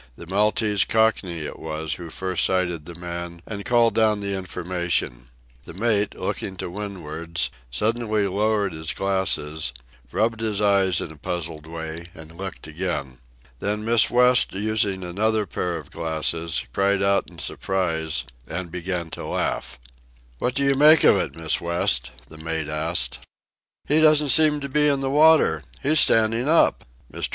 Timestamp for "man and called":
2.99-3.93